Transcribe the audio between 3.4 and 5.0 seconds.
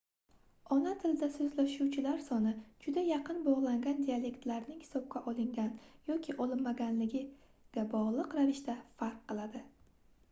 bogʻlangan dialektlarlarning